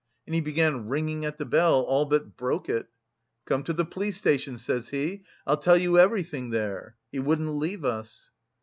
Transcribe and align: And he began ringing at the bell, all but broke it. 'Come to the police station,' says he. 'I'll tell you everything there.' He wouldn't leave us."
And 0.25 0.33
he 0.33 0.41
began 0.41 0.87
ringing 0.89 1.25
at 1.25 1.37
the 1.37 1.45
bell, 1.45 1.83
all 1.83 2.05
but 2.05 2.35
broke 2.35 2.69
it. 2.69 2.87
'Come 3.45 3.61
to 3.65 3.73
the 3.73 3.85
police 3.85 4.17
station,' 4.17 4.57
says 4.57 4.89
he. 4.89 5.23
'I'll 5.45 5.57
tell 5.57 5.77
you 5.77 5.99
everything 5.99 6.49
there.' 6.49 6.95
He 7.11 7.19
wouldn't 7.19 7.55
leave 7.57 7.85
us." 7.85 8.31